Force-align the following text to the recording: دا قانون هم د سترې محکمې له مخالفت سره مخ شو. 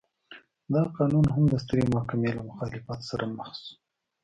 دا 0.73 0.81
قانون 0.97 1.25
هم 1.33 1.43
د 1.49 1.55
سترې 1.63 1.83
محکمې 1.95 2.29
له 2.37 2.43
مخالفت 2.49 2.99
سره 3.09 3.25
مخ 3.37 3.49
شو. 3.63 3.73